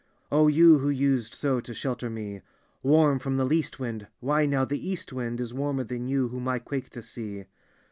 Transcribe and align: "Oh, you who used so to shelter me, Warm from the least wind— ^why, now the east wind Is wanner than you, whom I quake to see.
"Oh, 0.31 0.47
you 0.47 0.79
who 0.79 0.89
used 0.89 1.35
so 1.35 1.59
to 1.59 1.75
shelter 1.75 2.09
me, 2.09 2.41
Warm 2.81 3.19
from 3.19 3.37
the 3.37 3.45
least 3.45 3.79
wind— 3.79 4.07
^why, 4.23 4.49
now 4.49 4.65
the 4.65 4.89
east 4.89 5.13
wind 5.13 5.39
Is 5.39 5.53
wanner 5.53 5.83
than 5.83 6.07
you, 6.07 6.29
whom 6.29 6.47
I 6.47 6.57
quake 6.57 6.89
to 6.89 7.03
see. 7.03 7.45